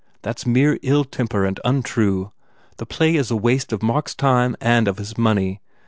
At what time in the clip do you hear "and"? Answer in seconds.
1.45-1.59, 4.59-4.87